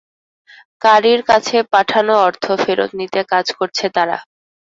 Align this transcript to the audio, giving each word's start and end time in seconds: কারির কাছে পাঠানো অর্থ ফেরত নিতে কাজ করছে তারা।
কারির 0.81 1.21
কাছে 1.29 1.57
পাঠানো 1.73 2.13
অর্থ 2.25 2.45
ফেরত 2.61 2.91
নিতে 2.99 3.19
কাজ 3.31 3.45
করছে 3.57 3.85
তারা। 3.95 4.17